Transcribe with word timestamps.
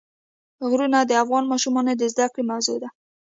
غرونه 0.69 0.99
د 1.05 1.11
افغان 1.23 1.43
ماشومانو 1.51 1.91
د 1.95 2.03
زده 2.13 2.25
کړې 2.33 2.43
موضوع 2.51 2.77
ده. 2.83 2.89